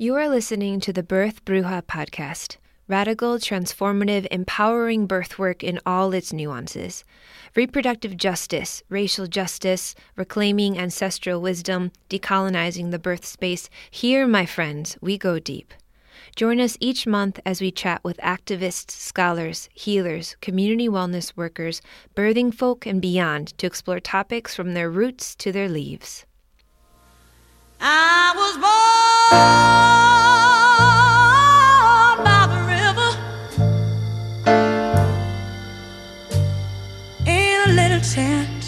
[0.00, 6.14] You are listening to the Birth Bruja podcast, radical, transformative, empowering birth work in all
[6.14, 7.02] its nuances.
[7.56, 13.68] Reproductive justice, racial justice, reclaiming ancestral wisdom, decolonizing the birth space.
[13.90, 15.74] Here, my friends, we go deep.
[16.36, 21.82] Join us each month as we chat with activists, scholars, healers, community wellness workers,
[22.14, 26.24] birthing folk, and beyond to explore topics from their roots to their leaves.
[27.80, 28.64] I was born
[32.24, 33.10] by the river
[37.26, 38.64] in a little tent.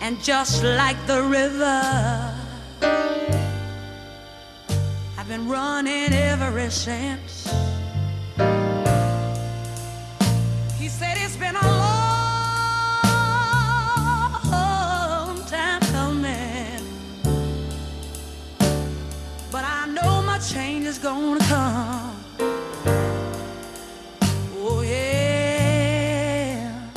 [0.00, 1.82] And just like the river,
[5.18, 7.48] I've been running ever since.
[10.78, 11.99] He said it's been a long
[20.90, 22.24] is gonna come.
[24.56, 26.90] Oh yeah.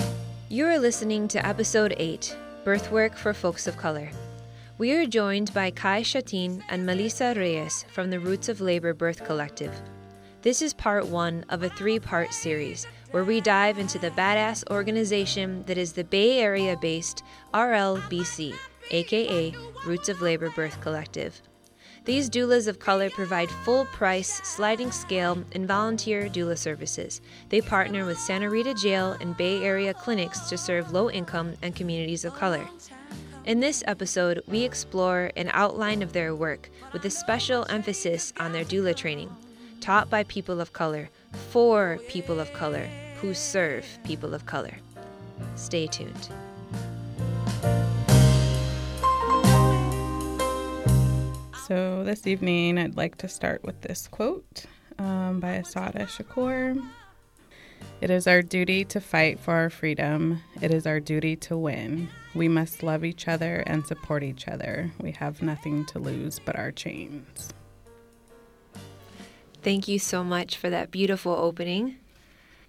[0.49, 4.09] You are listening to episode 8 Birth Work for Folks of Color.
[4.79, 9.23] We are joined by Kai Shatin and Melissa Reyes from the Roots of Labor Birth
[9.25, 9.79] Collective.
[10.41, 14.67] This is part one of a three part series where we dive into the badass
[14.71, 17.23] organization that is the Bay Area based
[17.53, 18.55] RLBC,
[18.89, 19.53] aka
[19.85, 21.39] Roots of Labor Birth Collective.
[22.05, 27.21] These doulas of color provide full price, sliding scale, and volunteer doula services.
[27.47, 31.73] They partner with Santa Rita Jail and Bay Area clinics to serve low income and
[31.73, 32.67] communities of color.
[33.45, 38.51] In this episode, we explore an outline of their work with a special emphasis on
[38.51, 39.33] their doula training,
[39.79, 41.09] taught by people of color,
[41.51, 42.89] for people of color,
[43.21, 44.75] who serve people of color.
[45.55, 46.29] Stay tuned.
[51.67, 54.65] So, this evening, I'd like to start with this quote
[54.99, 56.85] um, by Assata Shakur.
[58.01, 60.41] It is our duty to fight for our freedom.
[60.59, 62.09] It is our duty to win.
[62.35, 64.91] We must love each other and support each other.
[64.99, 67.53] We have nothing to lose but our chains.
[69.61, 71.95] Thank you so much for that beautiful opening.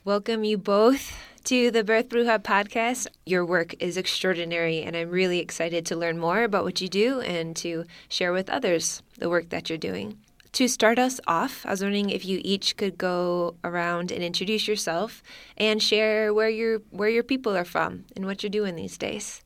[0.04, 1.12] Welcome you both
[1.44, 3.06] to the Birth Bruja podcast.
[3.26, 7.20] Your work is extraordinary, and I'm really excited to learn more about what you do
[7.20, 10.16] and to share with others the work that you're doing.
[10.52, 14.66] To start us off, I was wondering if you each could go around and introduce
[14.66, 15.22] yourself
[15.58, 19.42] and share where your where your people are from and what you're doing these days.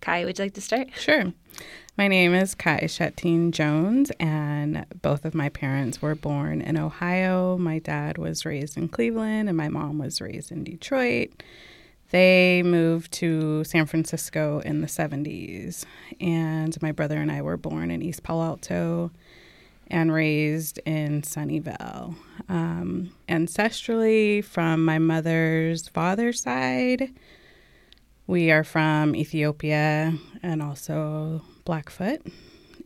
[0.00, 0.88] Kai, would you like to start?
[0.98, 1.32] Sure.
[1.98, 7.58] My name is Kai Shetteen Jones, and both of my parents were born in Ohio.
[7.58, 11.42] My dad was raised in Cleveland, and my mom was raised in Detroit.
[12.12, 15.86] They moved to San Francisco in the 70s,
[16.20, 19.10] and my brother and I were born in East Palo Alto
[19.88, 22.14] and raised in Sunnyvale.
[22.48, 27.12] Um, ancestrally, from my mother's father's side,
[28.28, 32.22] we are from Ethiopia and also Blackfoot.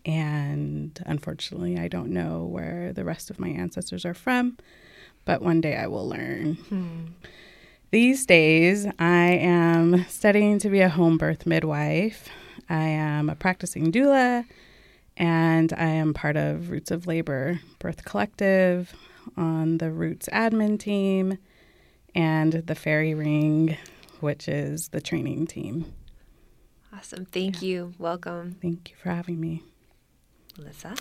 [0.04, 4.59] And unfortunately, I don't know where the rest of my ancestors are from,
[5.25, 6.54] but one day I will learn.
[6.69, 7.04] Hmm.
[7.93, 12.28] These days, I am studying to be a home birth midwife.
[12.69, 14.47] I am a practicing doula,
[15.16, 18.93] and I am part of Roots of Labor Birth Collective
[19.37, 21.38] on the Roots admin team
[22.16, 23.76] and the Fairy Ring,
[24.19, 25.94] which is the training team.
[26.94, 27.25] Awesome.
[27.26, 27.94] Thank you.
[27.98, 29.62] Welcome, Thank you for having me.
[30.58, 30.94] Melissa.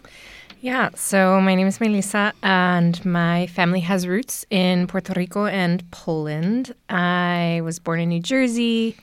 [0.61, 5.89] Yeah, so my name is Melissa, and my family has roots in Puerto Rico and
[5.91, 6.73] Poland.
[6.87, 8.95] I was born in New Jersey,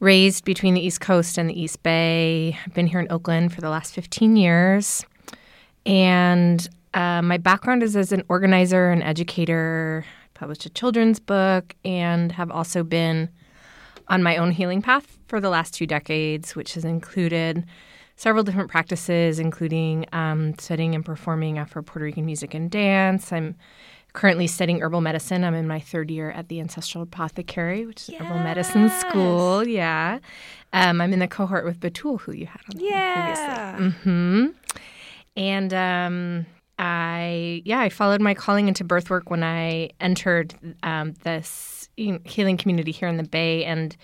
[0.00, 2.58] raised between the East Coast and the East Bay.
[2.66, 5.06] I've been here in Oakland for the last 15 years.
[5.86, 10.04] And uh, my background is as an organizer and educator.
[10.06, 13.30] I published a children's book and have also been
[14.08, 17.64] on my own healing path for the last two decades, which has included
[18.16, 23.32] several different practices, including um, studying and performing Afro Puerto Rican music and dance.
[23.32, 23.56] I'm
[24.12, 25.42] currently studying herbal medicine.
[25.42, 29.66] I'm in my third year at the Ancestral Apothecary, which is herbal medicine school.
[29.66, 30.20] Yeah.
[30.72, 33.72] Um, I'm in the cohort with Batul, who you had on the Yeah.
[33.76, 34.00] previously.
[34.02, 34.46] hmm
[35.36, 36.46] And um,
[36.78, 42.56] I, yeah, I followed my calling into birth work when I entered um, this healing
[42.56, 43.96] community here in the Bay and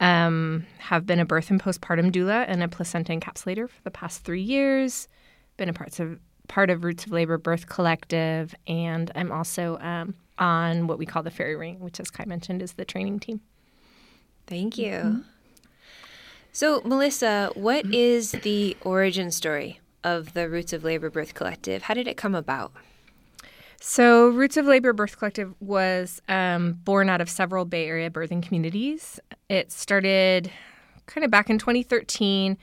[0.00, 4.24] um, have been a birth and postpartum doula and a placenta encapsulator for the past
[4.24, 5.08] three years.
[5.56, 6.18] Been a parts of
[6.48, 11.22] part of Roots of Labor Birth Collective, and I'm also um, on what we call
[11.22, 13.40] the Fairy Ring, which, as Kai mentioned, is the training team.
[14.46, 15.24] Thank you.
[16.50, 21.82] So, Melissa, what is the origin story of the Roots of Labor Birth Collective?
[21.82, 22.72] How did it come about?
[23.80, 28.40] So, Roots of Labor Birth Collective was um, born out of several Bay Area birthing
[28.40, 29.18] communities.
[29.48, 30.52] It started
[31.06, 32.56] kind of back in 2013.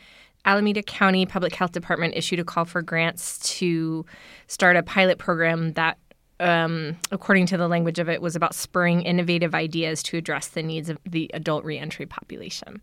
[0.46, 4.06] Alameda County Public Health Department issued a call for grants to
[4.48, 5.98] start a pilot program that,
[6.40, 10.64] um, according to the language of it, was about spurring innovative ideas to address the
[10.64, 12.82] needs of the adult reentry population.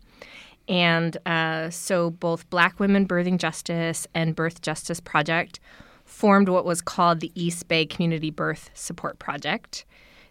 [0.67, 5.59] And uh, so both Black Women Birthing Justice and Birth Justice Project
[6.03, 9.85] formed what was called the East Bay Community Birth Support Project.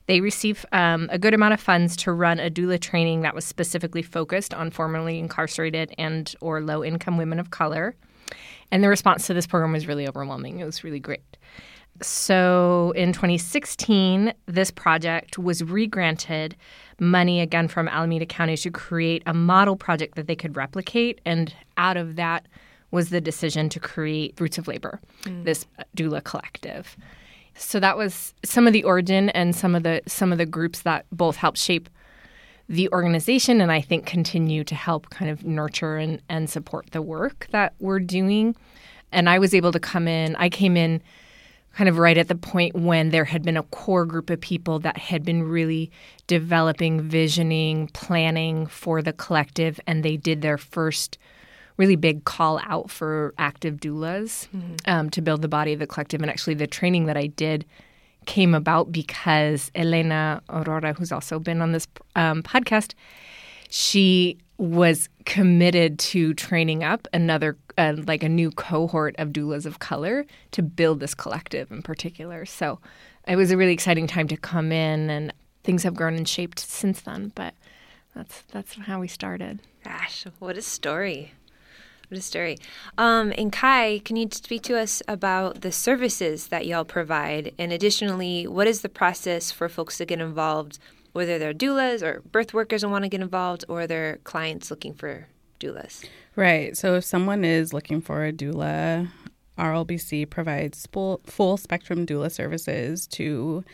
[0.07, 3.45] They received um, a good amount of funds to run a doula training that was
[3.45, 7.97] specifically focused on formerly incarcerated and or low income women of color.
[8.71, 10.61] And the response to this program was really overwhelming.
[10.61, 11.37] It was really great.
[12.03, 16.57] So in 2016, this project was regranted
[16.99, 21.21] money again from Alameda County to create a model project that they could replicate.
[21.25, 22.47] And out of that
[22.91, 25.45] was the decision to create Roots of Labor, mm.
[25.45, 25.67] this
[25.97, 26.97] doula collective.
[27.55, 30.83] So that was some of the origin and some of the some of the groups
[30.83, 31.89] that both helped shape
[32.69, 37.01] the organization and I think continue to help kind of nurture and, and support the
[37.01, 38.57] work that we're doing.
[39.13, 41.01] And I was able to come in, I came in
[41.77, 44.79] kind of right at the point when there had been a core group of people
[44.79, 45.91] that had been really
[46.27, 51.19] developing, visioning, planning for the collective, and they did their first
[51.77, 54.75] really big call out for active doulas mm-hmm.
[54.87, 56.23] um, to build the body of the collective.
[56.23, 57.67] And actually, the training that I did
[58.25, 61.87] came about because Elena Aurora, who's also been on this
[62.17, 62.95] um, podcast,
[63.69, 69.79] she was committed to training up another uh, like a new cohort of doulas of
[69.79, 72.47] color to build this collective in particular.
[72.47, 72.79] So
[73.29, 75.33] it was a really exciting time to come in and
[75.65, 77.55] things have grown and shaped since then but
[78.15, 79.61] that's that's how we started.
[79.85, 81.33] Gosh what a story.
[82.09, 82.57] What a story.
[82.97, 87.53] Um, and kai can you speak to us about the services that y'all provide?
[87.59, 90.79] And additionally what is the process for folks to get involved
[91.17, 94.93] whether they're doulas or birth workers and want to get involved or they're clients looking
[94.93, 95.27] for
[95.59, 96.05] doulas.
[96.37, 96.77] Right.
[96.77, 99.09] So if someone is looking for a doula,
[99.59, 103.65] RLBC provides full, full spectrum doula services to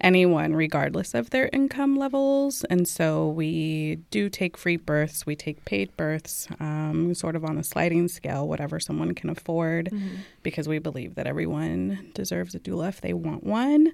[0.00, 2.64] anyone, regardless of their income levels.
[2.64, 7.58] And so we do take free births, we take paid births, um, sort of on
[7.58, 10.16] a sliding scale, whatever someone can afford, mm-hmm.
[10.42, 13.92] because we believe that everyone deserves a doula if they want one.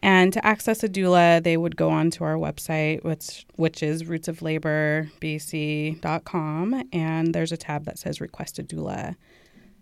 [0.00, 6.84] And to access a doula, they would go onto our website, which which is rootsoflaborbc.com,
[6.92, 9.16] and there's a tab that says request a doula.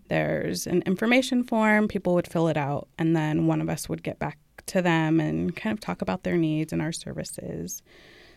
[0.09, 4.03] There's an information form, people would fill it out, and then one of us would
[4.03, 7.83] get back to them and kind of talk about their needs and our services.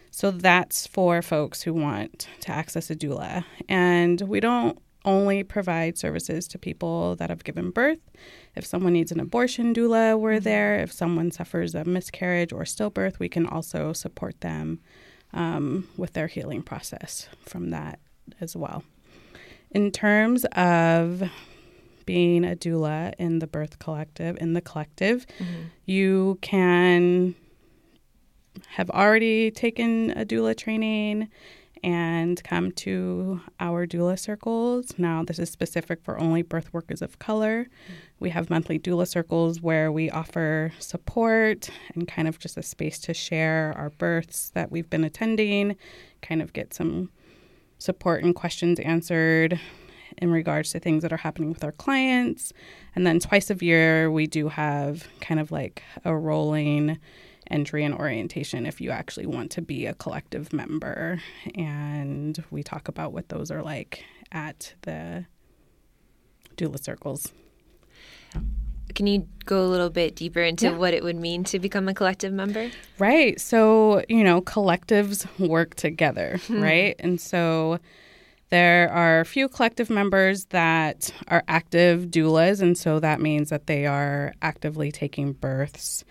[0.09, 3.43] So that's for folks who want to access a doula.
[3.67, 7.99] And we don't only provide services to people that have given birth.
[8.55, 10.43] If someone needs an abortion doula, we're mm-hmm.
[10.43, 10.79] there.
[10.79, 14.79] If someone suffers a miscarriage or stillbirth, we can also support them
[15.33, 17.99] um, with their healing process from that
[18.41, 18.83] as well.
[19.71, 21.23] In terms of
[22.05, 25.63] being a doula in the birth collective, in the collective, mm-hmm.
[25.85, 27.35] you can
[28.67, 31.29] have already taken a doula training
[31.85, 34.95] and come to our doula circles.
[34.97, 37.67] Now, this is specific for only birth workers of color.
[38.19, 42.97] We have monthly doula circles where we offer support and kind of just a space
[43.01, 45.75] to share our births that we've been attending,
[46.23, 47.11] kind of get some
[47.77, 49.59] support and questions answered
[50.17, 52.51] in regards to things that are happening with our clients.
[52.95, 56.97] And then twice a year, we do have kind of like a rolling
[57.49, 61.21] entry and orientation if you actually want to be a collective member.
[61.55, 65.25] And we talk about what those are like at the
[66.57, 67.31] doula circles.
[68.93, 70.77] Can you go a little bit deeper into yeah.
[70.77, 72.69] what it would mean to become a collective member?
[72.99, 73.39] Right.
[73.41, 76.61] So, you know, collectives work together, hmm.
[76.61, 76.95] right?
[76.99, 77.79] And so
[78.49, 83.67] there are a few collective members that are active doulas, and so that means that
[83.67, 86.05] they are actively taking births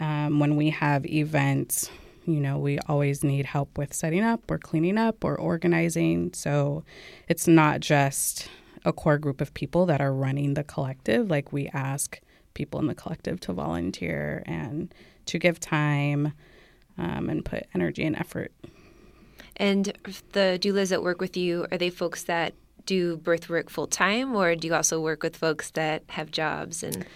[0.00, 1.90] um, when we have events,
[2.26, 6.32] you know, we always need help with setting up or cleaning up or organizing.
[6.32, 6.84] So
[7.28, 8.48] it's not just
[8.84, 11.30] a core group of people that are running the collective.
[11.30, 12.20] Like we ask
[12.54, 14.94] people in the collective to volunteer and
[15.26, 16.32] to give time
[16.98, 18.52] um, and put energy and effort.
[19.56, 19.92] And
[20.32, 22.54] the doulas that work with you, are they folks that
[22.86, 26.82] do birth work full time, or do you also work with folks that have jobs
[26.82, 27.06] and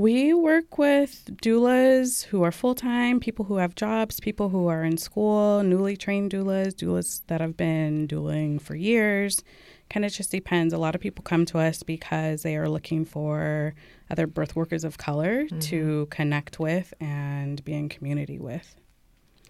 [0.00, 4.82] We work with doulas who are full time, people who have jobs, people who are
[4.82, 9.44] in school, newly trained doulas, doulas that have been douling for years.
[9.90, 10.72] Kind of just depends.
[10.72, 13.74] A lot of people come to us because they are looking for
[14.10, 15.58] other birth workers of color mm-hmm.
[15.58, 18.76] to connect with and be in community with.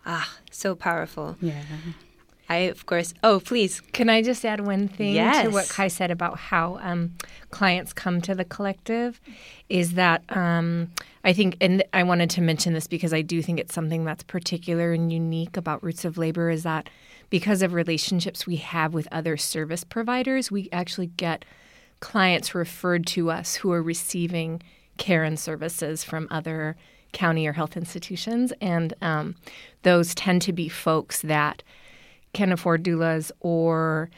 [0.05, 1.37] Ah, so powerful.
[1.41, 1.63] Yeah.
[2.51, 3.81] I, of course, oh, please.
[3.93, 5.45] Can I just add one thing yes.
[5.45, 7.13] to what Kai said about how um,
[7.51, 9.21] clients come to the collective?
[9.69, 10.91] Is that um,
[11.23, 14.25] I think, and I wanted to mention this because I do think it's something that's
[14.25, 16.91] particular and unique about Roots of Labor is that
[17.31, 21.45] because of relationships we have with other service providers, we actually get
[22.01, 24.61] clients referred to us who are receiving
[24.97, 26.77] care and services from other
[27.13, 28.53] county or health institutions.
[28.61, 29.37] And um,
[29.83, 31.63] those tend to be folks that
[32.33, 34.11] can afford doulas or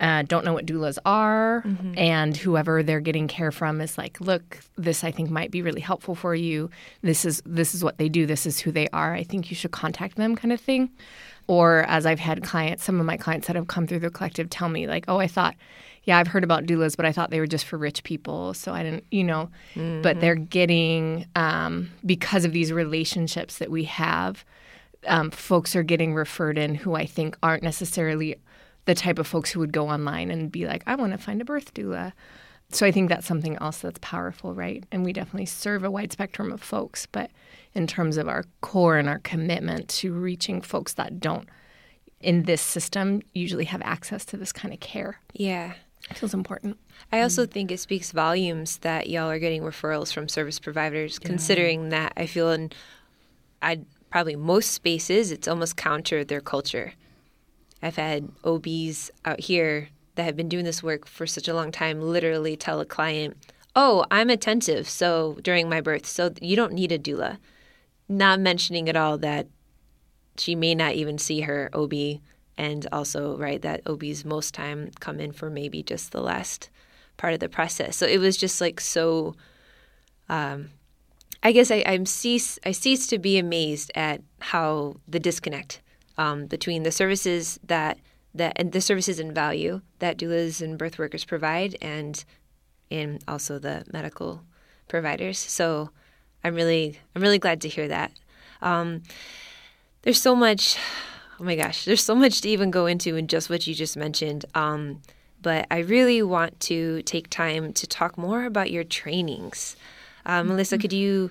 [0.00, 1.96] uh, don't know what doulas are, mm-hmm.
[1.96, 5.80] and whoever they're getting care from is like, look, this I think might be really
[5.80, 6.68] helpful for you.
[7.02, 8.26] This is this is what they do.
[8.26, 9.14] This is who they are.
[9.14, 10.90] I think you should contact them, kind of thing.
[11.46, 14.50] Or as I've had clients, some of my clients that have come through the collective
[14.50, 15.54] tell me like, oh, I thought,
[16.04, 18.72] yeah, I've heard about doulas, but I thought they were just for rich people, so
[18.72, 19.48] I didn't, you know.
[19.74, 20.02] Mm-hmm.
[20.02, 24.44] But they're getting um, because of these relationships that we have
[25.06, 28.36] um, folks are getting referred in who I think aren't necessarily
[28.84, 31.40] the type of folks who would go online and be like, I want to find
[31.40, 32.12] a birth doula.
[32.70, 34.84] So I think that's something else that's powerful, right?
[34.90, 37.30] And we definitely serve a wide spectrum of folks, but
[37.74, 41.48] in terms of our core and our commitment to reaching folks that don't
[42.20, 45.20] in this system usually have access to this kind of care.
[45.34, 45.74] Yeah.
[46.10, 46.78] It feels important.
[47.12, 47.50] I also mm.
[47.50, 51.28] think it speaks volumes that y'all are getting referrals from service providers, yeah.
[51.28, 52.72] considering that I feel in
[53.62, 53.80] I
[54.14, 56.92] probably most spaces, it's almost counter their culture.
[57.82, 61.72] I've had OBs out here that have been doing this work for such a long
[61.72, 63.36] time literally tell a client,
[63.74, 67.38] Oh, I'm attentive so during my birth, so you don't need a doula.
[68.08, 69.48] Not mentioning at all that
[70.38, 72.20] she may not even see her OB
[72.56, 76.70] and also right that OBs most time come in for maybe just the last
[77.16, 77.96] part of the process.
[77.96, 79.34] So it was just like so
[80.28, 80.70] um,
[81.42, 85.82] I guess I, I'm cease I cease to be amazed at how the disconnect
[86.16, 87.98] um, between the services that
[88.34, 92.24] that and the services and value that doulas and birth workers provide, and
[92.90, 94.42] in also the medical
[94.88, 95.38] providers.
[95.38, 95.90] So
[96.42, 98.12] I'm really I'm really glad to hear that.
[98.62, 99.02] Um,
[100.02, 100.78] there's so much.
[101.38, 103.96] Oh my gosh, there's so much to even go into in just what you just
[103.96, 104.44] mentioned.
[104.54, 105.02] Um,
[105.42, 109.76] but I really want to take time to talk more about your trainings.
[110.26, 111.30] Um, Melissa, could you?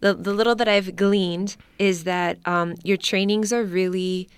[0.00, 4.28] The, the little that I've gleaned is that um, your trainings are really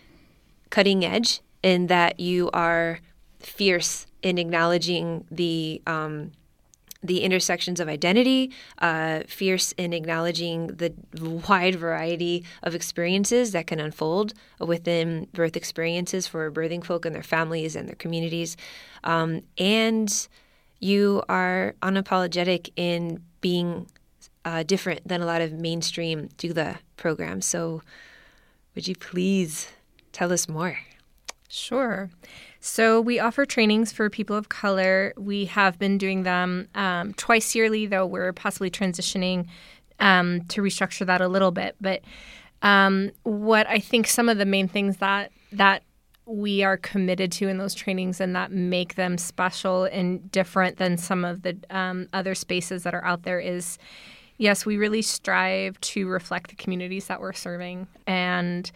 [0.70, 3.00] cutting edge in that you are
[3.40, 6.32] fierce in acknowledging the um,
[7.00, 10.92] the intersections of identity, uh, fierce in acknowledging the
[11.48, 17.22] wide variety of experiences that can unfold within birth experiences for birthing folk and their
[17.22, 18.56] families and their communities,
[19.04, 20.28] um, and
[20.80, 23.86] you are unapologetic in being
[24.44, 27.46] uh, different than a lot of mainstream doula programs.
[27.46, 27.82] So,
[28.74, 29.68] would you please
[30.12, 30.78] tell us more?
[31.48, 32.10] Sure.
[32.60, 35.12] So, we offer trainings for people of color.
[35.16, 39.46] We have been doing them um, twice yearly, though we're possibly transitioning
[40.00, 41.76] um, to restructure that a little bit.
[41.80, 42.02] But
[42.62, 45.82] um, what I think some of the main things that that
[46.28, 50.98] we are committed to in those trainings and that make them special and different than
[50.98, 53.78] some of the um, other spaces that are out there is
[54.36, 57.86] yes we really strive to reflect the communities that we're serving.
[58.06, 58.70] And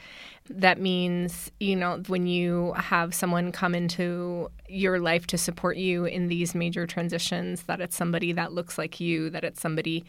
[0.49, 6.07] that means you know when you have someone come into your life to support you
[6.07, 10.05] in these major transitions that it's somebody that looks like you that it's somebody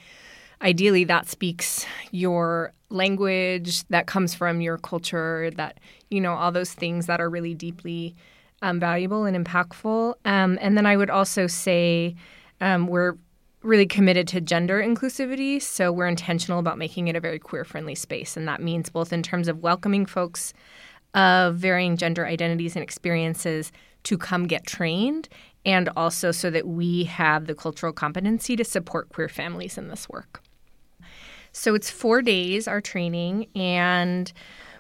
[0.64, 5.80] ideally that speaks your language that comes from your culture that
[6.10, 8.16] you know all those things that are really deeply
[8.62, 10.14] um, valuable and impactful.
[10.26, 12.16] Um, and then i would also say
[12.62, 13.18] um, we're
[13.62, 17.96] really committed to gender inclusivity so we're intentional about making it a very queer friendly
[17.96, 20.54] space and that means both in terms of welcoming folks
[21.14, 23.72] of varying gender identities and experiences
[24.04, 25.30] to come get trained
[25.66, 30.10] and also so that we have the cultural competency to support queer families in this
[30.10, 30.42] work
[31.54, 33.48] so it's four days, our training.
[33.56, 34.32] And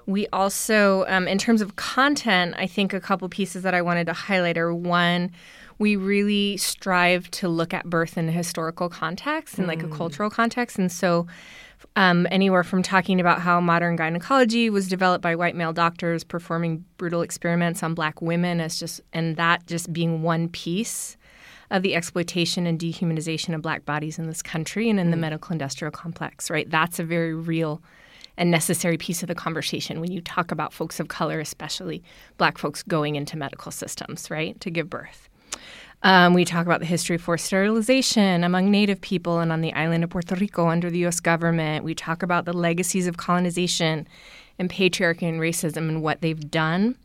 [0.05, 4.07] we also, um, in terms of content, I think a couple pieces that I wanted
[4.07, 5.31] to highlight are one,
[5.79, 9.69] we really strive to look at birth in a historical context and mm.
[9.69, 9.95] like a mm.
[9.95, 10.77] cultural context.
[10.77, 11.27] And so,
[11.95, 16.83] um, anywhere from talking about how modern gynecology was developed by white male doctors performing
[16.97, 21.17] brutal experiments on black women as just, and that just being one piece
[21.73, 25.51] of the exploitation and dehumanization of black bodies in this country and in the medical
[25.51, 26.69] industrial complex, right?
[26.69, 27.81] That's a very real
[28.37, 32.03] and necessary piece of the conversation when you talk about folks of color, especially
[32.37, 35.29] black folks going into medical systems, right, to give birth.
[36.03, 39.73] Um, we talk about the history of forced sterilization among Native people and on the
[39.73, 41.19] island of Puerto Rico under the U.S.
[41.19, 41.83] government.
[41.83, 44.07] We talk about the legacies of colonization
[44.59, 46.97] and patriarchy and racism and what they've done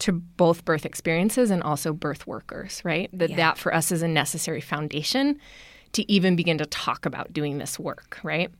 [0.00, 3.08] to both birth experiences and also birth workers, right?
[3.12, 3.36] That Yeah.
[3.36, 5.38] that for us is a necessary foundation
[5.92, 8.50] to even begin to talk about doing this work, right?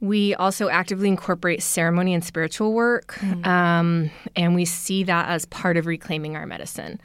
[0.00, 5.76] We also actively incorporate ceremony and spiritual work, um, and we see that as part
[5.76, 7.00] of reclaiming our medicine.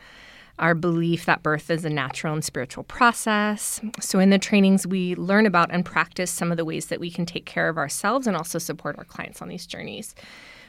[0.60, 3.82] Our belief that birth is a natural and spiritual process.
[4.00, 7.10] So, in the trainings, we learn about and practice some of the ways that we
[7.10, 10.14] can take care of ourselves and also support our clients on these journeys.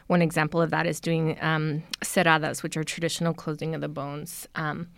[0.06, 4.46] One example of that is doing um, cerradas, which are traditional closing of the bones
[4.54, 4.88] um,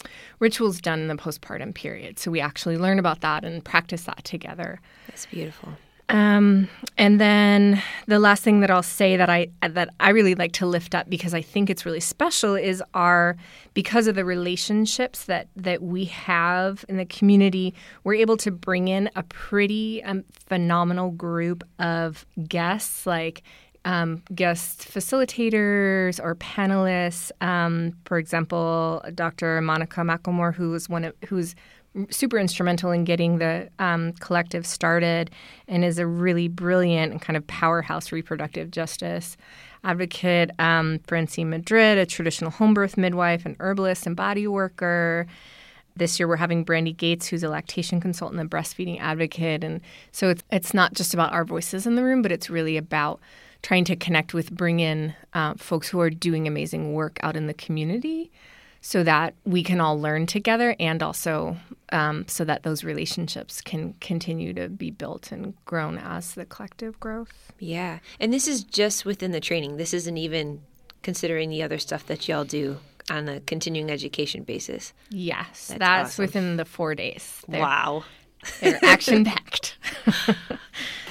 [0.41, 2.19] rituals done in the postpartum period.
[2.19, 4.81] So, we actually learn about that and practice that together.
[5.09, 5.75] That's beautiful.
[6.09, 10.53] Um, and then the last thing that I'll say that I that I really like
[10.53, 13.37] to lift up because I think it's really special is our
[13.75, 18.87] because of the relationships that that we have in the community, we're able to bring
[18.87, 23.43] in a pretty um, phenomenal group of guests like.
[23.87, 27.31] Um, guest facilitators or panelists.
[27.41, 29.61] Um, for example, Dr.
[29.61, 31.55] Monica McLemore, who is one of who's
[32.11, 35.31] super instrumental in getting the um, collective started
[35.69, 39.37] and is a really brilliant and kind of powerhouse reproductive justice
[39.85, 40.51] advocate.
[40.59, 45.27] Um, Francine Madrid, a traditional home birth midwife, an herbalist and body worker.
[45.97, 49.65] This year we're having Brandy Gates, who's a lactation consultant and breastfeeding advocate.
[49.65, 49.81] And
[50.13, 53.21] so it's, it's not just about our voices in the room, but it's really about
[53.67, 57.49] trying to connect with, bring in uh, folks who are doing amazing work out in
[57.49, 58.31] the community
[58.81, 61.57] so that we can all learn together and also
[61.91, 67.01] um, so that those relationships can continue to be built and grown as the collective
[67.01, 67.53] growth.
[67.59, 67.99] Yeah.
[68.21, 69.79] And this is just within the training.
[69.79, 70.63] This isn't even
[71.03, 72.79] considering the other stuff that y'all do
[73.11, 74.93] on a continuing education basis.
[75.11, 76.23] Yes, That's that's, awesome.
[76.23, 77.43] within the four days.
[77.49, 78.05] They're- wow.
[78.61, 79.77] They're action packed.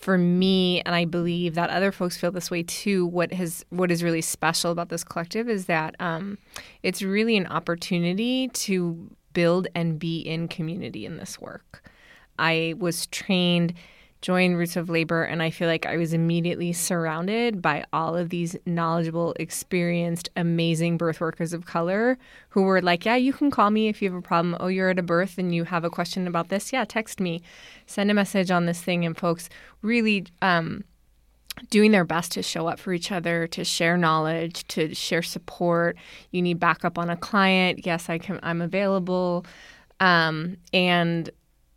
[0.00, 3.04] For me, and I believe that other folks feel this way too.
[3.04, 6.38] What has what is really special about this collective is that um,
[6.82, 11.84] it's really an opportunity to build and be in community in this work.
[12.38, 13.74] I was trained,
[14.22, 18.28] joined Roots of Labor, and I feel like I was immediately surrounded by all of
[18.28, 22.18] these knowledgeable, experienced, amazing birth workers of color
[22.50, 24.56] who were like, Yeah, you can call me if you have a problem.
[24.60, 26.72] Oh, you're at a birth and you have a question about this.
[26.72, 27.42] Yeah, text me,
[27.86, 29.04] send a message on this thing.
[29.04, 29.48] And folks
[29.82, 30.84] really um,
[31.70, 35.96] doing their best to show up for each other, to share knowledge, to share support.
[36.30, 37.86] You need backup on a client.
[37.86, 38.40] Yes, I can.
[38.42, 39.44] I'm available,
[39.98, 41.30] um, and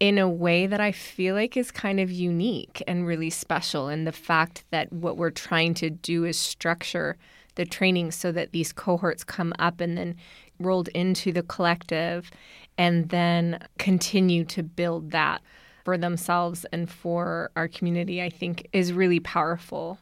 [0.03, 3.87] in a way that I feel like is kind of unique and really special.
[3.87, 7.15] And the fact that what we're trying to do is structure
[7.55, 10.17] the training so that these cohorts come up and then
[10.59, 12.31] rolled into the collective,
[12.77, 15.41] and then continue to build that
[15.85, 19.99] for themselves and for our community, I think is really powerful.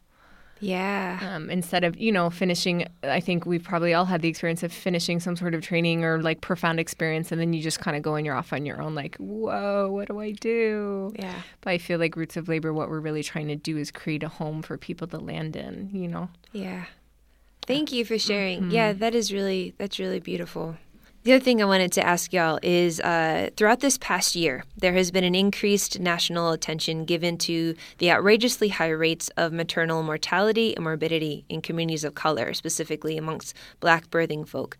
[0.61, 1.19] Yeah.
[1.21, 4.71] Um, instead of, you know, finishing, I think we've probably all had the experience of
[4.71, 8.03] finishing some sort of training or like profound experience, and then you just kind of
[8.03, 11.11] go and you're off on your own, like, whoa, what do I do?
[11.17, 11.41] Yeah.
[11.61, 14.23] But I feel like Roots of Labor, what we're really trying to do is create
[14.23, 16.29] a home for people to land in, you know?
[16.53, 16.85] Yeah.
[17.67, 18.71] Thank you for sharing.
[18.71, 20.77] Yeah, that is really that's really beautiful.
[21.23, 24.93] The other thing I wanted to ask y'all is uh, throughout this past year, there
[24.93, 30.75] has been an increased national attention given to the outrageously high rates of maternal mortality
[30.75, 34.79] and morbidity in communities of color, specifically amongst black birthing folk.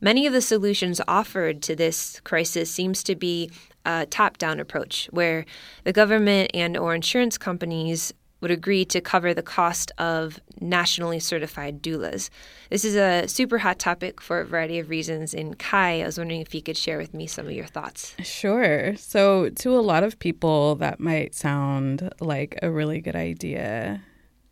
[0.00, 3.50] Many of the solutions offered to this crisis seems to be
[3.84, 5.44] a top-down approach, where
[5.82, 11.82] the government and or insurance companies would agree to cover the cost of nationally certified
[11.82, 12.30] doulas.
[12.70, 15.34] This is a super hot topic for a variety of reasons.
[15.34, 18.14] And Kai, I was wondering if you could share with me some of your thoughts.
[18.22, 18.96] Sure.
[18.96, 24.02] So, to a lot of people, that might sound like a really good idea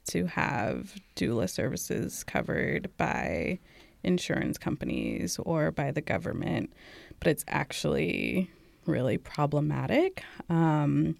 [0.08, 3.58] to have doula services covered by
[4.02, 6.72] insurance companies or by the government,
[7.20, 8.50] but it's actually
[8.86, 10.24] really problematic.
[10.48, 11.16] Um,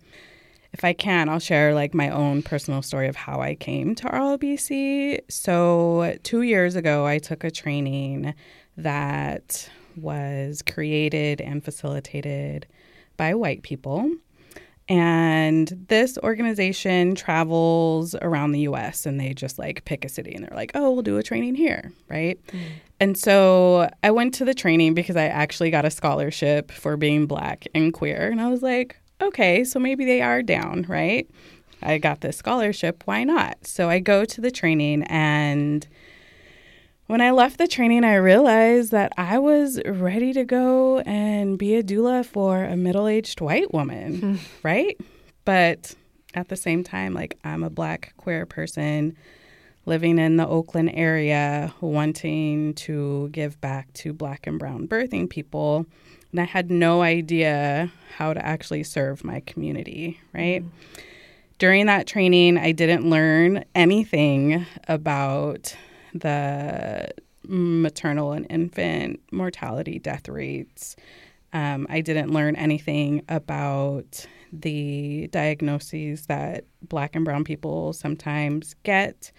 [0.72, 4.04] if I can, I'll share like my own personal story of how I came to
[4.04, 5.20] RLBC.
[5.28, 8.35] So, two years ago, I took a training
[8.76, 12.66] that was created and facilitated
[13.16, 14.11] by white people.
[14.88, 20.44] And this organization travels around the US and they just like pick a city and
[20.44, 22.38] they're like, oh, we'll do a training here, right?
[22.46, 22.61] Mm.
[23.00, 27.26] And so I went to the training because I actually got a scholarship for being
[27.26, 28.31] black and queer.
[28.31, 31.28] And I was like, okay, so maybe they are down, right?
[31.83, 33.02] I got this scholarship.
[33.07, 33.66] Why not?
[33.66, 35.87] So I go to the training and
[37.09, 41.74] when I left the training, I realized that I was ready to go and be
[41.74, 44.37] a doula for a middle aged white woman, hmm.
[44.62, 45.00] right?
[45.46, 45.94] But
[46.35, 49.16] at the same time, like I'm a black queer person
[49.87, 55.87] living in the Oakland area, wanting to give back to black and brown birthing people.
[56.32, 60.62] And I had no idea how to actually serve my community, right?
[60.62, 60.70] Mm.
[61.58, 65.74] During that training, I didn't learn anything about
[66.14, 67.10] the
[67.44, 70.94] maternal and infant mortality death rates.
[71.52, 79.32] Um, I didn't learn anything about the diagnoses that black and brown people sometimes get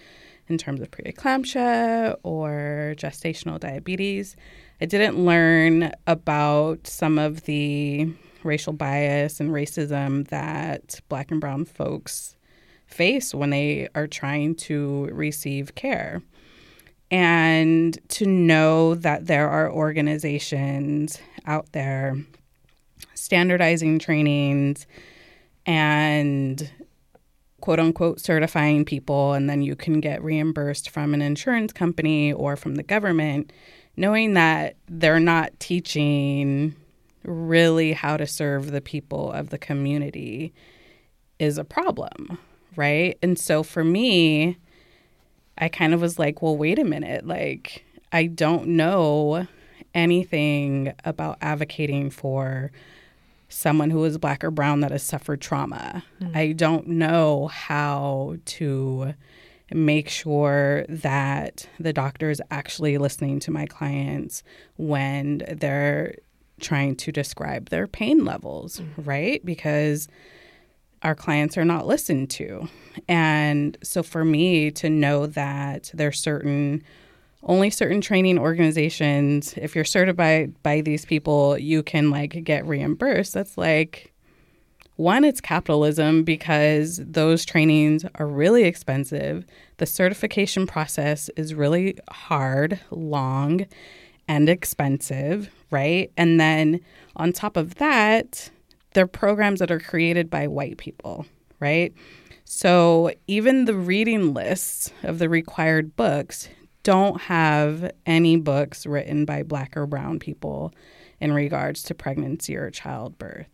[0.47, 4.35] in terms of preeclampsia or gestational diabetes.
[4.81, 8.13] I didn't learn about some of the
[8.43, 12.37] racial bias and racism that black and brown folks
[12.85, 16.21] face when they are trying to receive care.
[17.11, 22.15] And to know that there are organizations out there
[23.15, 24.87] standardizing trainings
[25.65, 26.71] and
[27.59, 32.55] quote unquote certifying people, and then you can get reimbursed from an insurance company or
[32.55, 33.51] from the government,
[33.95, 36.75] knowing that they're not teaching
[37.23, 40.53] really how to serve the people of the community
[41.37, 42.37] is a problem,
[42.75, 43.17] right?
[43.21, 44.57] And so for me,
[45.57, 47.25] I kind of was like, well, wait a minute.
[47.25, 49.47] Like, I don't know
[49.93, 52.71] anything about advocating for
[53.49, 56.03] someone who is black or brown that has suffered trauma.
[56.21, 56.35] Mm.
[56.35, 59.13] I don't know how to
[59.73, 64.43] make sure that the doctor is actually listening to my clients
[64.77, 66.15] when they're
[66.59, 69.05] trying to describe their pain levels, mm.
[69.05, 69.43] right?
[69.45, 70.07] Because
[71.01, 72.67] our clients are not listened to.
[73.07, 76.83] And so for me to know that there's certain
[77.43, 83.33] only certain training organizations if you're certified by these people you can like get reimbursed
[83.33, 84.08] that's like
[84.99, 89.45] one it's capitalism because those trainings are really expensive
[89.77, 93.65] the certification process is really hard long
[94.27, 96.79] and expensive right and then
[97.15, 98.51] on top of that
[98.93, 101.25] they're programs that are created by white people,
[101.59, 101.93] right?
[102.45, 106.49] So even the reading lists of the required books
[106.83, 110.73] don't have any books written by black or brown people
[111.19, 113.47] in regards to pregnancy or childbirth.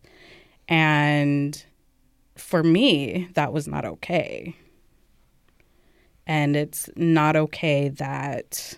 [0.67, 1.63] And
[2.35, 4.55] for me, that was not okay.
[6.27, 8.75] And it's not okay that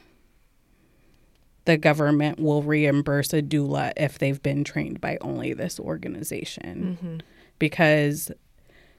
[1.65, 6.97] the government will reimburse a doula if they've been trained by only this organization.
[7.01, 7.17] Mm-hmm.
[7.59, 8.31] Because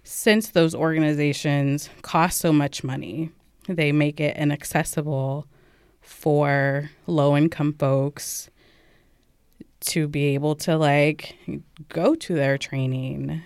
[0.02, 3.30] since those organizations cost so much money,
[3.68, 5.46] they make it inaccessible
[6.00, 8.50] for low income folks
[9.80, 11.36] to be able to like
[11.88, 13.42] go to their training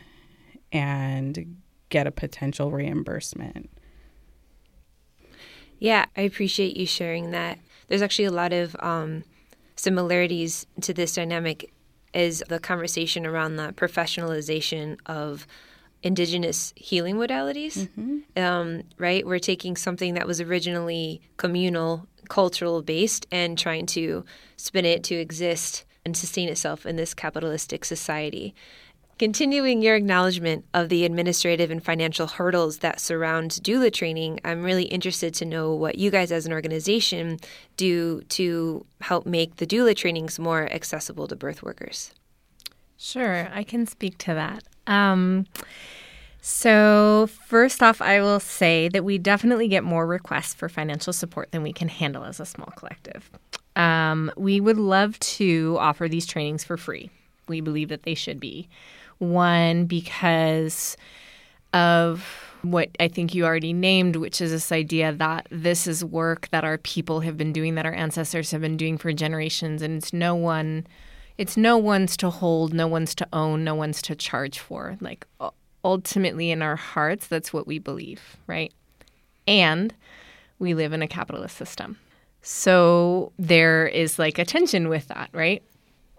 [0.70, 1.56] and
[1.88, 3.70] get a potential reimbursement.
[5.78, 9.24] Yeah, I appreciate you sharing that there's actually a lot of um,
[9.76, 11.72] similarities to this dynamic
[12.14, 15.46] is the conversation around the professionalization of
[16.02, 18.42] indigenous healing modalities mm-hmm.
[18.42, 24.24] um, right we're taking something that was originally communal cultural based and trying to
[24.56, 28.54] spin it to exist and sustain itself in this capitalistic society
[29.22, 34.82] Continuing your acknowledgement of the administrative and financial hurdles that surround doula training, I'm really
[34.82, 37.38] interested to know what you guys as an organization
[37.76, 42.12] do to help make the doula trainings more accessible to birth workers.
[42.96, 44.64] Sure, I can speak to that.
[44.88, 45.46] Um,
[46.40, 51.52] so, first off, I will say that we definitely get more requests for financial support
[51.52, 53.30] than we can handle as a small collective.
[53.76, 57.10] Um, we would love to offer these trainings for free.
[57.48, 58.68] We believe that they should be.
[59.18, 60.96] One, because
[61.72, 62.26] of
[62.62, 66.64] what I think you already named, which is this idea that this is work that
[66.64, 70.12] our people have been doing, that our ancestors have been doing for generations, and it's
[70.12, 70.86] no one,
[71.38, 74.96] it's no one's to hold, no one's to own, no one's to charge for.
[75.00, 75.26] Like
[75.84, 78.72] ultimately, in our hearts, that's what we believe, right?
[79.46, 79.92] And
[80.58, 81.98] we live in a capitalist system.
[82.42, 85.62] So there is like a tension with that, right?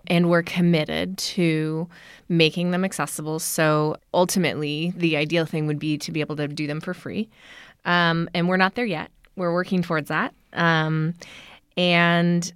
[0.08, 1.88] and we're committed to
[2.30, 3.40] making them accessible.
[3.40, 7.30] So ultimately, the ideal thing would be to be able to do them for free.
[7.86, 9.12] Um, and we're not there yet.
[9.36, 10.34] We're working towards that.
[10.54, 11.14] Um,
[11.78, 12.52] and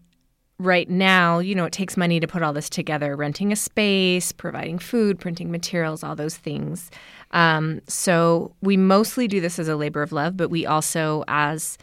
[0.60, 4.32] right now, you know, it takes money to put all this together renting a space,
[4.32, 6.90] providing food, printing materials, all those things.
[7.32, 11.78] Um, so we mostly do this as a labor of love, but we also, as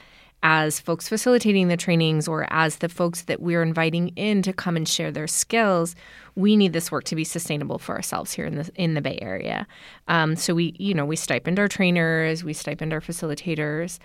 [0.45, 4.77] as folks facilitating the trainings or as the folks that we're inviting in to come
[4.77, 5.97] and share their skills,
[6.37, 9.19] we need this work to be sustainable for ourselves here in the in the Bay
[9.23, 9.67] Area.
[10.07, 13.99] Um, so we, you know, we stipend our trainers, we stipend our facilitators.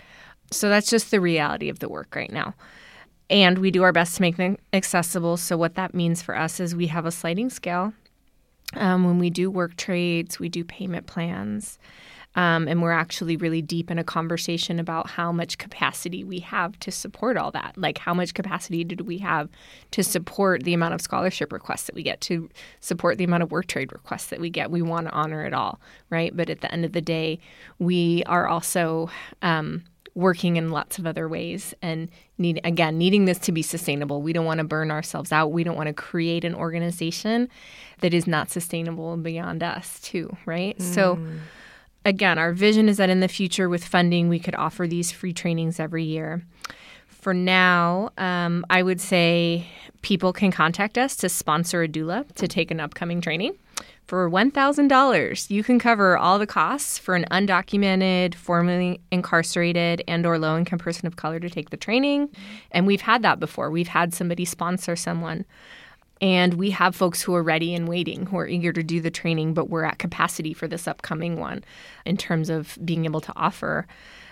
[0.50, 2.54] So that's just the reality of the work right now.
[3.28, 5.36] And we do our best to make them accessible.
[5.36, 7.92] So what that means for us is we have a sliding scale.
[8.74, 11.78] Um, when we do work trades, we do payment plans.
[12.36, 16.78] Um, and we're actually really deep in a conversation about how much capacity we have
[16.80, 17.74] to support all that.
[17.76, 19.48] Like, how much capacity did we have
[19.90, 23.50] to support the amount of scholarship requests that we get, to support the amount of
[23.50, 24.70] work trade requests that we get?
[24.70, 26.36] We want to honor it all, right?
[26.36, 27.40] But at the end of the day,
[27.80, 29.10] we are also
[29.42, 29.82] um,
[30.14, 34.32] working in lots of other ways and need again needing this to be sustainable we
[34.32, 37.48] don't want to burn ourselves out we don't want to create an organization
[38.00, 40.82] that is not sustainable beyond us too right mm.
[40.82, 41.18] so
[42.10, 45.32] again, our vision is that in the future, with funding, we could offer these free
[45.32, 46.42] trainings every year.
[47.06, 49.66] For now, um, I would say
[50.02, 53.54] people can contact us to sponsor a doula to take an upcoming training.
[54.06, 60.36] For $1,000, you can cover all the costs for an undocumented, formerly incarcerated, and or
[60.36, 62.28] low-income person of color to take the training.
[62.72, 63.70] And we've had that before.
[63.70, 65.44] We've had somebody sponsor someone
[66.20, 69.10] and we have folks who are ready and waiting, who are eager to do the
[69.10, 71.64] training, but we're at capacity for this upcoming one
[72.04, 73.86] in terms of being able to offer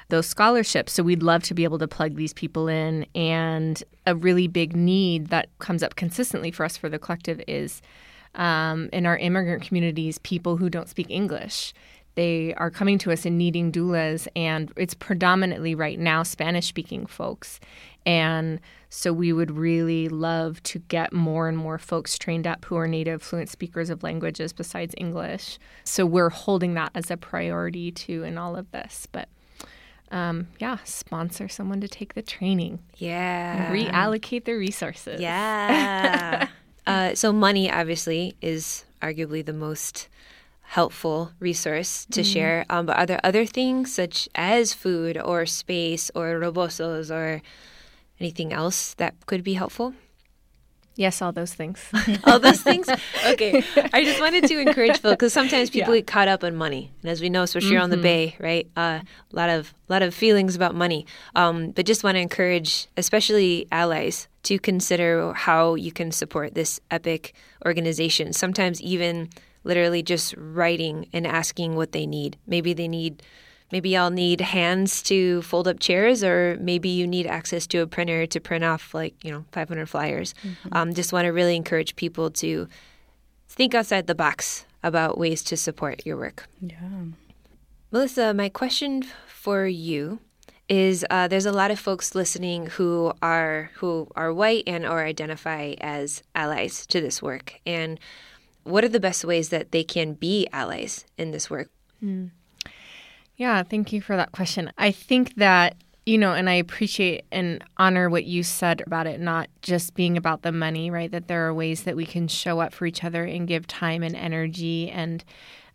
[0.09, 0.93] those scholarships.
[0.93, 3.07] So we'd love to be able to plug these people in.
[3.15, 7.81] And a really big need that comes up consistently for us for the collective is
[8.35, 11.73] um, in our immigrant communities, people who don't speak English.
[12.15, 17.07] They are coming to us and needing doulas, and it's predominantly right now Spanish speaking
[17.07, 17.61] folks.
[18.09, 22.77] And so we would really love to get more and more folks trained up who
[22.77, 25.59] are native fluent speakers of languages besides English.
[25.85, 29.07] So we're holding that as a priority too in all of this.
[29.13, 29.29] But
[30.11, 32.79] um, yeah, sponsor someone to take the training.
[32.97, 33.71] Yeah.
[33.71, 35.21] Reallocate the resources.
[35.21, 36.49] Yeah.
[36.87, 40.09] uh, so money obviously is arguably the most
[40.63, 42.33] helpful resource to mm-hmm.
[42.33, 42.67] share.
[42.71, 47.43] Um, but are there other things such as food or space or rebozos or
[48.21, 49.95] Anything else that could be helpful?
[50.99, 51.81] Yes, all those things.
[52.25, 52.89] all those things?
[53.27, 53.63] Okay.
[53.93, 56.01] I just wanted to encourage folks because sometimes people yeah.
[56.01, 56.91] get caught up in money.
[57.03, 57.83] And as we know, especially mm-hmm.
[57.83, 58.03] on the mm-hmm.
[58.03, 58.67] Bay, right?
[58.77, 59.01] A uh,
[59.33, 61.07] lot of lot of feelings about money.
[61.37, 66.81] Um, but just want to encourage, especially allies, to consider how you can support this
[66.91, 67.35] epic
[67.67, 68.33] organization.
[68.33, 69.29] Sometimes even
[69.63, 72.39] literally just writing and asking what they need.
[72.47, 73.23] Maybe they need
[73.71, 77.87] Maybe y'all need hands to fold up chairs, or maybe you need access to a
[77.87, 80.35] printer to print off like, you know, 500 flyers.
[80.43, 80.69] Mm-hmm.
[80.73, 82.69] Um, just want to really encourage people to
[83.49, 86.49] think outside the box about ways to support your work.
[86.61, 86.77] Yeah.
[87.91, 90.21] Melissa, my question for you
[90.69, 95.03] is uh, there's a lot of folks listening who are who are white and or
[95.03, 97.99] identify as allies to this work and
[98.65, 101.71] what are the best ways that they can be allies in this work
[102.05, 102.31] mm.
[103.39, 104.73] Yeah, thank you for that question.
[104.77, 109.21] I think that, you know, and I appreciate and honor what you said about it
[109.21, 111.11] not just being about the money, right?
[111.11, 114.03] That there are ways that we can show up for each other and give time
[114.03, 115.25] and energy and,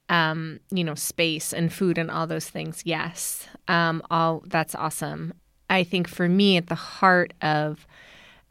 [0.09, 2.81] um, you know, space and food and all those things.
[2.85, 5.33] Yes, um, all that's awesome.
[5.69, 7.87] I think for me, at the heart of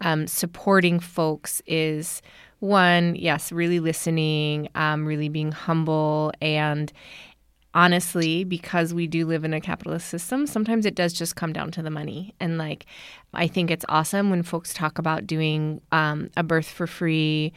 [0.01, 2.23] um, supporting folks is
[2.61, 6.93] one, yes, really listening, um, really being humble, and
[7.75, 11.71] honestly, because we do live in a capitalist system, sometimes it does just come down
[11.73, 12.35] to the money.
[12.39, 12.87] And like,
[13.33, 17.53] I think it's awesome when folks talk about doing um, a birth for free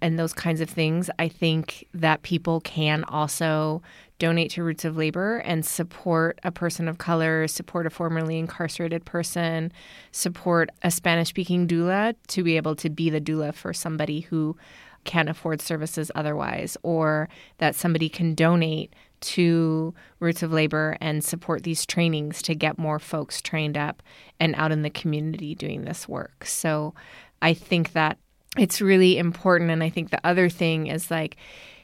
[0.00, 1.10] and those kinds of things.
[1.18, 3.82] I think that people can also
[4.18, 9.04] donate to Roots of Labor and support a person of color, support a formerly incarcerated
[9.04, 9.72] person,
[10.12, 14.56] support a Spanish speaking doula to be able to be the doula for somebody who
[15.04, 17.28] can't afford services otherwise, or
[17.58, 22.98] that somebody can donate to Roots of Labor and support these trainings to get more
[22.98, 24.02] folks trained up
[24.40, 26.44] and out in the community doing this work.
[26.44, 26.94] So
[27.42, 28.18] I think that
[28.56, 29.70] it's really important.
[29.70, 31.36] And I think the other thing is like,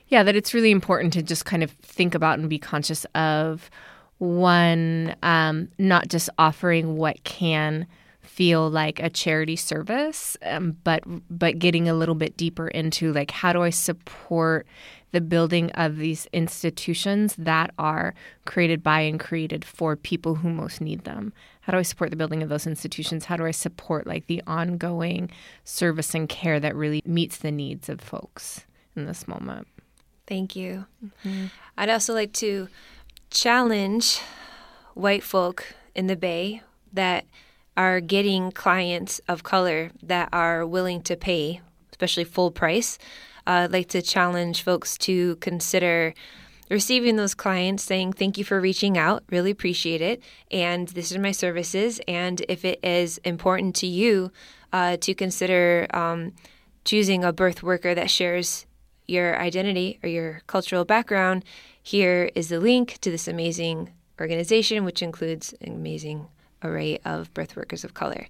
[0.09, 3.71] yeah, that it's really important to just kind of think about and be conscious of
[4.19, 7.87] one, um, not just offering what can
[8.21, 13.31] feel like a charity service, um, but but getting a little bit deeper into like
[13.31, 14.67] how do I support
[15.15, 20.81] the building of these institutions that are created by and created for people who most
[20.81, 21.33] need them.
[21.61, 23.27] How do I support the building of those institutions?
[23.27, 25.31] How do I support like the ongoing
[25.63, 28.65] service and care that really meets the needs of folks
[28.97, 29.69] in this moment?
[30.27, 30.87] Thank you.
[31.05, 31.47] Mm-hmm.
[31.79, 32.67] I'd also like to
[33.31, 34.19] challenge
[34.95, 36.61] white folk in the Bay
[36.93, 37.25] that
[37.77, 41.61] are getting clients of color that are willing to pay,
[41.93, 42.99] especially full price,
[43.47, 46.15] I'd like to challenge folks to consider
[46.71, 51.19] receiving those clients saying thank you for reaching out really appreciate it and this is
[51.19, 54.31] my services and if it is important to you
[54.73, 56.33] uh, to consider um,
[56.85, 58.67] choosing a birth worker that shares
[59.07, 61.45] your identity or your cultural background
[61.83, 66.27] here is the link to this amazing organization which includes an amazing
[66.63, 68.27] array of birth workers of color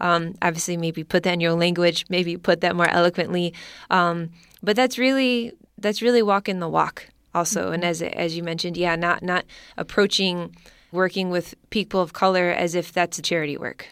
[0.00, 3.52] um, obviously maybe put that in your language maybe put that more eloquently
[3.90, 4.30] um,
[4.62, 7.74] but that's really that's really walking the walk also mm-hmm.
[7.74, 9.44] and as as you mentioned yeah not not
[9.76, 10.54] approaching
[10.92, 13.88] working with people of color as if that's a charity work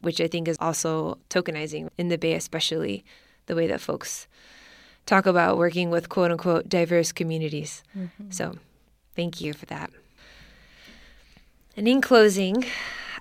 [0.00, 3.04] which i think is also tokenizing in the bay especially
[3.46, 4.26] the way that folks
[5.06, 8.30] talk about working with quote unquote diverse communities mm-hmm.
[8.30, 8.54] so
[9.16, 9.90] thank you for that
[11.76, 12.64] and in closing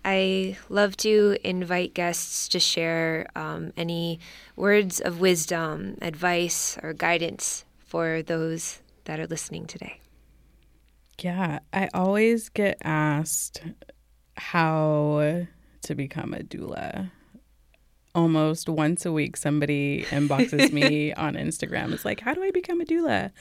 [0.04, 4.20] I love to invite guests to share um, any
[4.56, 10.00] words of wisdom, advice, or guidance for those that are listening today.
[11.20, 13.62] Yeah, I always get asked
[14.38, 15.46] how
[15.84, 17.12] to become a doula.
[18.14, 21.94] Almost once a week, somebody inboxes me on Instagram.
[21.94, 23.32] It's like, how do I become a doula?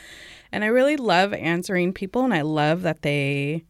[0.52, 3.64] And I really love answering people, and I love that they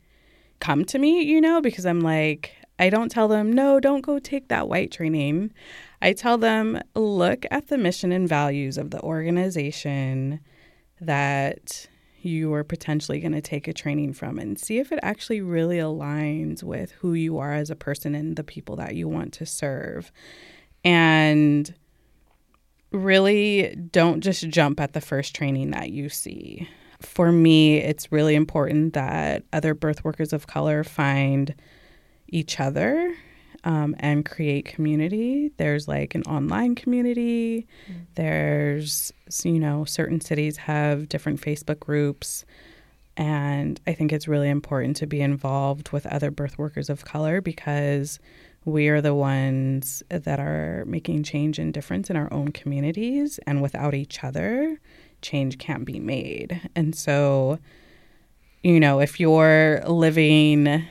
[0.59, 4.19] come to me, you know, because I'm like, I don't tell them, no, don't go
[4.19, 5.53] take that white training.
[6.01, 10.41] I tell them, look at the mission and values of the organization
[10.99, 11.87] that
[12.23, 15.77] you are potentially going to take a training from and see if it actually really
[15.77, 19.45] aligns with who you are as a person and the people that you want to
[19.45, 20.11] serve.
[20.83, 21.75] And
[22.93, 26.67] really don't just jump at the first training that you see.
[27.01, 31.55] For me, it's really important that other birth workers of color find
[32.31, 33.15] each other
[33.65, 35.51] um, and create community.
[35.57, 37.67] There's like an online community.
[37.91, 38.07] Mm.
[38.15, 39.13] There's,
[39.45, 42.45] you know, certain cities have different Facebook groups.
[43.17, 47.41] And I think it's really important to be involved with other birth workers of color
[47.41, 48.19] because
[48.65, 53.39] we are the ones that are making change and difference in our own communities.
[53.47, 54.81] And without each other,
[55.23, 56.71] change can't be made.
[56.75, 57.59] And so,
[58.63, 60.85] you know, if you're living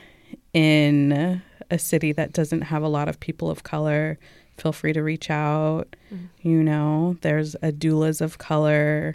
[0.52, 4.18] in a city that doesn't have a lot of people of color,
[4.58, 5.94] feel free to reach out.
[6.12, 6.28] Mm.
[6.42, 9.14] You know, there's a Doulas of Color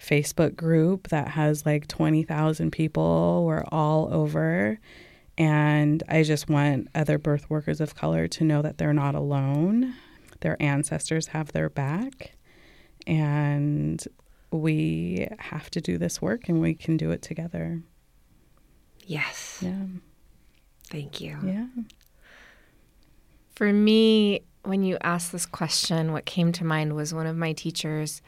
[0.00, 3.44] Facebook group that has like 20,000 people.
[3.44, 4.78] We're all over.
[5.36, 9.94] And I just want other birth workers of color to know that they're not alone.
[10.40, 12.32] Their ancestors have their back.
[13.06, 14.02] And
[14.50, 17.82] we have to do this work and we can do it together.
[19.06, 19.58] Yes.
[19.62, 19.84] Yeah.
[20.90, 21.38] Thank you.
[21.44, 21.66] Yeah.
[23.54, 27.52] For me, when you asked this question, what came to mind was one of my
[27.52, 28.22] teachers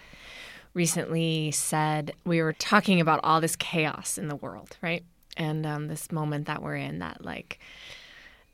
[0.74, 5.04] recently said we were talking about all this chaos in the world, right?
[5.36, 7.60] And um, this moment that we're in that, like,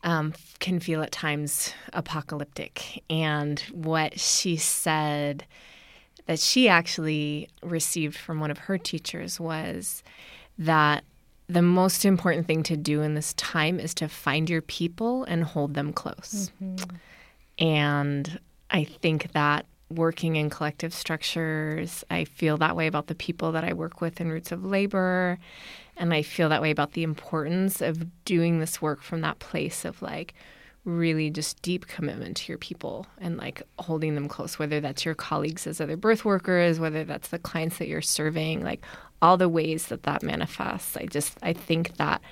[0.02, 3.02] um, can feel at times apocalyptic.
[3.10, 5.44] And what she said
[6.26, 10.02] that she actually received from one of her teachers was
[10.58, 11.04] that
[11.48, 15.44] the most important thing to do in this time is to find your people and
[15.44, 16.50] hold them close.
[16.62, 16.96] Mm-hmm.
[17.64, 23.52] And I think that working in collective structures, I feel that way about the people
[23.52, 25.38] that I work with in Roots of Labor.
[25.96, 29.84] And I feel that way about the importance of doing this work from that place
[29.84, 30.34] of like
[30.86, 35.14] really just deep commitment to your people and like holding them close, whether that's your
[35.14, 38.82] colleagues as other birth workers, whether that's the clients that you're serving, like
[39.20, 40.96] all the ways that that manifests.
[40.96, 42.22] I just, I think that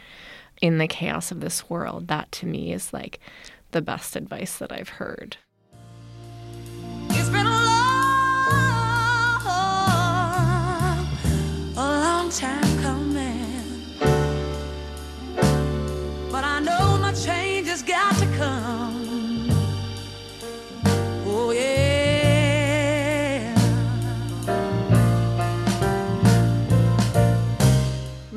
[0.62, 3.18] in the chaos of this world, that to me is like
[3.72, 5.36] the best advice that I've heard.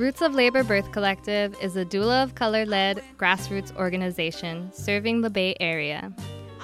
[0.07, 5.29] Roots of Labor Birth Collective is a doula of color led grassroots organization serving the
[5.29, 6.13] Bay Area.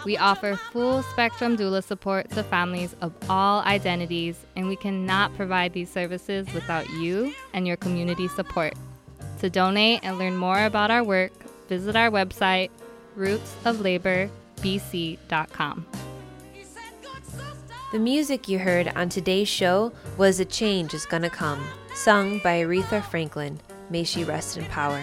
[0.06, 5.74] We offer full spectrum doula support to families of all identities, and we cannot provide
[5.74, 8.76] these services without you and your community support.
[9.40, 11.34] To donate and learn more about our work,
[11.68, 12.70] visit our website,
[13.18, 15.86] rootsoflaborbc.com.
[17.92, 21.62] The music you heard on today's show was A Change is Gonna Come,
[21.96, 23.60] sung by Aretha Franklin.
[23.90, 25.02] May she rest in power.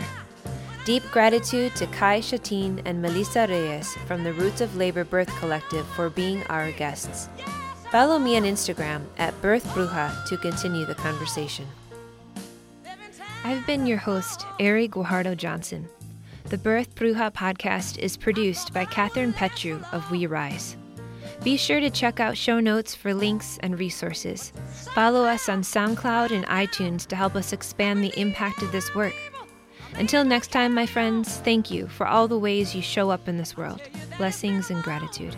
[0.84, 5.86] Deep gratitude to Kai Shatin and Melissa Reyes from the Roots of Labor Birth Collective
[5.88, 7.28] for being our guests.
[7.90, 11.66] Follow me on Instagram at Birth Bruja to continue the conversation.
[13.44, 15.88] I've been your host, Ari Guajardo Johnson.
[16.44, 20.76] The Birth Bruja podcast is produced by Catherine Petru of We Rise.
[21.42, 24.52] Be sure to check out show notes for links and resources.
[24.94, 29.14] Follow us on SoundCloud and iTunes to help us expand the impact of this work.
[29.94, 33.38] Until next time, my friends, thank you for all the ways you show up in
[33.38, 33.80] this world.
[34.18, 35.34] Blessings and gratitude.